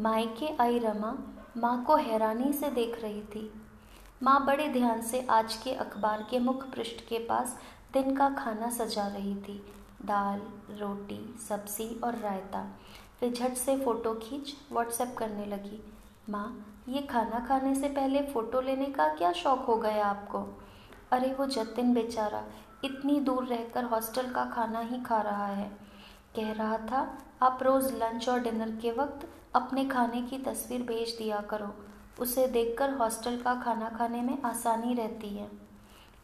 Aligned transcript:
मायके 0.00 0.48
आई 0.60 0.78
रमा 0.78 1.12
माँ 1.56 1.84
को 1.84 1.96
हैरानी 1.96 2.52
से 2.52 2.70
देख 2.70 3.02
रही 3.02 3.20
थी। 3.20 3.50
माँ 4.22 4.44
बड़े 4.46 4.68
ध्यान 4.68 5.02
से 5.02 5.26
आज 5.30 5.56
के 5.56 5.72
अखबार 5.72 6.26
के 6.30 6.38
मुख 6.38 6.64
पृष्ठ 6.64 7.00
के 7.08 7.18
पास 7.18 7.56
दिन 7.92 8.16
का 8.16 8.28
खाना 8.28 8.70
सजा 8.70 9.06
रही 9.06 9.34
थी। 9.34 9.66
दाल, 10.04 10.42
रोटी, 10.70 11.36
सब्ज़ी 11.48 12.00
और 12.04 12.18
रायता। 12.18 12.64
फिर 13.20 13.32
झट 13.32 13.54
से 13.54 13.76
फ़ोटो 13.76 14.14
खींच, 14.14 14.54
व्हाट्सएप 14.72 15.14
करने 15.18 15.46
लगी। 15.46 15.82
माँ, 16.30 16.66
ये 16.88 17.02
खाना 17.02 17.46
खाने 17.48 17.74
से 17.74 17.88
पहले 17.88 18.22
फ़ोटो 18.22 18.60
लेने 18.60 18.86
का 18.86 19.08
क्या 19.08 19.32
शौक़ 19.32 19.60
हो 19.60 19.76
गया 19.76 20.06
आपको? 20.06 20.46
अरे 21.12 21.34
वो 21.34 21.46
जतिन 21.46 21.94
बेचारा, 21.94 22.44
इतनी 22.84 23.20
दूर 23.20 23.44
रहकर 23.44 23.84
हॉस्टल 23.84 24.30
का 24.30 24.44
खाना 24.44 24.80
ही 24.80 25.00
खा 25.00 25.20
रहा 25.20 25.46
है। 25.46 25.70
कह 26.36 26.52
रहा 26.52 26.78
था, 26.78 27.18
आप 27.42 27.58
रोज़ 27.62 27.94
लंच 27.94 28.28
और 28.28 28.40
डिनर 28.40 28.70
के 28.70 28.92
वक्त 28.92 29.28
अपने 29.54 29.84
खाने 29.84 30.22
की 30.22 30.38
तस्वीर 30.38 30.82
भेज 30.82 31.14
दिया 31.18 31.40
करो। 31.40 31.74
उसे 32.20 32.46
देखकर 32.48 32.90
हॉस्टल 32.90 33.36
का 33.36 33.54
खाना 33.54 33.88
खाने 33.88 34.22
में 34.22 34.42
आसानी 34.42 34.94
रहती 34.94 35.28
है। 35.28 35.48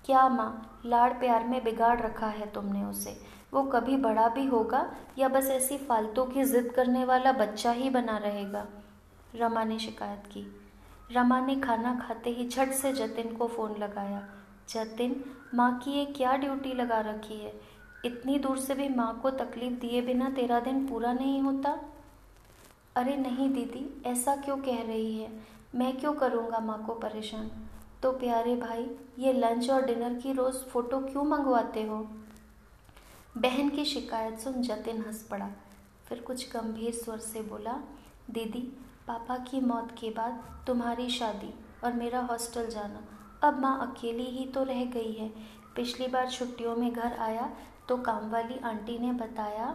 क्या 0.04 0.28
माँ, 0.28 0.82
लाड़ 0.86 1.12
प्यार 1.12 1.44
में 1.44 1.64
बिगाड़ 1.64 2.00
रखा 2.00 2.26
है 2.26 2.50
तुमने 2.50 2.84
उसे? 2.84 3.20
वो 3.54 3.62
कभी 3.62 3.96
बड़ा 3.96 4.28
भी 4.28 4.46
होगा 4.46 4.90
या 5.18 5.28
बस 5.28 5.46
ऐसी 5.46 5.78
फालतू 5.78 6.24
की 6.24 6.44
जिद 6.44 6.72
करने 6.76 7.04
वाला 7.04 7.32
बच्चा 7.32 7.70
ही 7.70 7.90
बना 7.90 8.16
रहेगा? 8.18 8.66
रमा 9.34 9.64
ने 9.64 9.78
शिकायत 9.78 10.24
की। 10.26 10.46
रमा 11.12 11.40
ने 11.40 11.56
खाना 11.56 11.94
खाते 11.94 12.30
ही 12.30 12.48
झट 12.48 12.70
से 12.70 12.92
जतिन 12.92 13.36
को 13.36 13.46
फ़ोन 13.46 13.76
लगाया। 13.76 14.22
जतिन, 14.68 15.24
माँ 15.54 15.78
की 15.78 15.90
ये 15.90 16.04
क्या 16.04 16.36
ड्यूटी 16.36 16.72
लगा 16.72 17.00
रखी 17.00 17.34
है? 17.34 17.71
इतनी 18.04 18.38
दूर 18.38 18.58
से 18.58 18.74
भी 18.74 18.88
माँ 18.88 19.20
को 19.22 19.30
तकलीफ़ 19.30 19.80
दिए 19.80 20.02
बिना 20.02 20.30
तेरा 20.30 20.60
दिन 20.60 20.88
पूरा 20.88 21.12
नहीं 21.12 21.40
होता? 21.40 21.78
अरे 22.96 23.16
नहीं 23.16 23.50
दीदी, 23.50 24.02
ऐसा 24.06 24.36
क्यों 24.36 24.56
कह 24.56 24.82
रही 24.82 25.18
है? 25.18 25.40
मैं 25.74 25.96
क्यों 25.96 26.12
करूँगा 26.14 26.58
माँ 26.58 26.86
को 26.86 26.94
परेशान? 26.94 27.50
तो 28.02 28.12
प्यारे 28.12 28.56
भाई, 28.56 28.90
ये 29.18 29.32
लंच 29.32 29.70
और 29.70 29.84
डिनर 29.84 30.14
की 30.14 30.32
रोज़ 30.32 30.56
फ़ोटो 30.56 31.00
क्यों 31.00 31.24
मंगवाते 31.24 31.82
हो? 31.82 32.08
बहन 33.38 33.68
की 33.68 33.84
शिकायत 33.84 34.38
सुन 34.38 34.52
जतिन 34.52 35.02
हंस 35.02 35.28
पड़ा। 35.30 35.50
फिर 36.06 36.20
कुछ 36.20 36.52
गंभीर 36.52 36.94
स्वर 36.94 37.18
से 37.18 37.40
बोला, 37.40 37.80
दीदी, 38.30 38.76
पापा 39.06 39.36
की 39.36 39.60
मौत 39.60 39.94
के 40.00 40.10
बाद 40.10 40.64
तुम्हारी 40.66 41.08
शादी 41.10 41.54
और 41.84 41.92
मेरा 41.92 42.20
हॉस्टल 42.20 42.66
जाना। 42.66 43.04
अब 43.48 43.60
माँ 43.60 43.90
अकेली 43.90 44.24
ही 44.24 44.46
तो 44.46 44.62
रह 44.62 44.84
गई 44.84 45.12
है। 45.12 45.61
पिछली 45.76 46.06
बार 46.08 46.30
छुट्टियों 46.30 46.76
में 46.76 46.92
घर 46.92 47.16
आया 47.20 47.50
तो 47.88 47.96
काम 47.98 48.30
वाली 48.30 48.58
आंटी 48.64 48.98
ने 48.98 49.12
बताया 49.14 49.74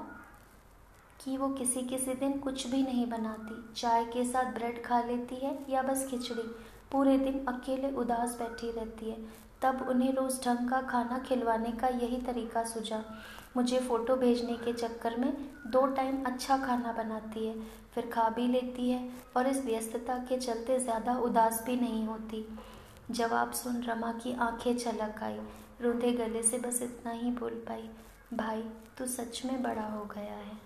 कि 1.19 1.37
वो 1.37 1.47
किसी 1.49 1.81
किसी 1.81 2.13
दिन 2.13 2.37
कुछ 2.39 2.67
भी 2.67 2.81
नहीं 2.83 3.05
बनाती। 3.09 3.55
चाय 3.75 4.05
के 4.05 4.23
साथ 4.23 4.53
ब्रेड 4.53 4.83
खा 4.85 5.01
लेती 5.01 5.35
है 5.35 5.57
या 5.69 5.81
बस 5.81 6.07
खिचड़ी। 6.09 6.43
पूरे 6.91 7.17
दिन 7.17 7.43
अकेले 7.47 7.91
उदास 7.91 8.37
बैठी 8.39 8.71
रहती 8.71 9.09
है। 9.09 9.17
तब 9.61 9.85
उन्हें 9.89 10.13
रोज़ 10.13 10.39
ढंग 10.41 10.69
का 10.69 10.81
खाना 10.81 11.17
खिलवाने 11.19 11.71
का 11.71 11.87
यही 11.87 12.21
तरीका 12.21 12.63
सूझा। 12.63 13.03
मुझे 13.57 13.79
फ़ोटो 13.79 14.15
भेजने 14.15 14.55
के 14.55 14.73
चक्कर 14.73 15.15
में 15.17 15.31
दो 15.67 15.85
टाइम 15.87 16.23
अच्छा 16.25 16.57
खाना 16.57 16.91
बनाती 16.93 17.45
है, 17.47 17.55
फिर 17.95 18.09
खा 18.13 18.29
भी 18.29 18.47
लेती 18.47 18.89
है 18.89 19.09
और 19.37 19.47
इस 19.47 19.63
व्यस्तता 19.65 20.17
के 20.29 20.37
चलते 20.37 20.79
ज़्यादा 20.79 21.17
उदास 21.19 21.63
भी 21.65 21.75
नहीं 21.75 22.05
होती। 22.07 22.45
जवाब 23.11 23.51
सुन 23.53 23.81
रमा 23.83 24.11
की 24.13 24.35
आँखें 24.39 24.77
छलक 24.77 25.23
आई। 25.23 25.39
रूधे 25.81 26.11
गले 26.11 26.43
से 26.43 26.57
बस 26.57 26.81
इतना 26.81 27.11
ही 27.11 27.31
बोल 27.31 27.53
पाई, 27.67 27.89
भाई, 28.33 28.61
तू 28.97 29.05
सच 29.05 29.41
में 29.45 29.61
बड़ा 29.63 29.85
हो 29.87 30.05
गया 30.05 30.33
है। 30.33 30.57